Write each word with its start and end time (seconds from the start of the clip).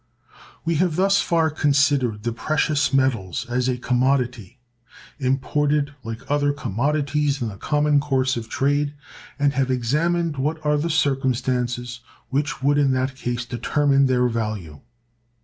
We 0.65 0.77
have 0.77 0.95
thus 0.95 1.21
far 1.21 1.51
considered 1.51 2.23
the 2.23 2.33
precious 2.33 2.91
metals 2.91 3.45
as 3.47 3.69
a 3.69 3.77
commodity, 3.77 4.57
imported 5.19 5.93
like 6.03 6.21
other 6.27 6.51
commodities 6.51 7.39
in 7.39 7.49
the 7.49 7.55
common 7.55 7.99
course 7.99 8.35
of 8.35 8.49
trade, 8.49 8.95
and 9.37 9.53
have 9.53 9.69
examined 9.69 10.37
what 10.37 10.57
are 10.65 10.77
the 10.77 10.89
circumstances 10.89 11.99
which 12.29 12.63
would 12.63 12.79
in 12.79 12.93
that 12.93 13.13
case 13.15 13.45
determine 13.45 14.07
their 14.07 14.27
value. 14.27 14.79